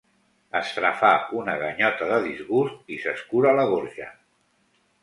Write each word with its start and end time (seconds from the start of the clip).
Estrafà 0.59 1.11
una 1.41 1.55
ganyota 1.65 2.09
de 2.15 2.19
disgust 2.27 2.91
i 2.97 3.01
s'escura 3.05 3.57
la 3.61 3.71
gorja. 3.75 4.11